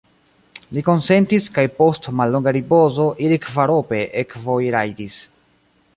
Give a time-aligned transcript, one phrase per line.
[0.77, 5.21] Li konsentis, kaj post mallonga ripozo ili kvarope ekvojrajdis.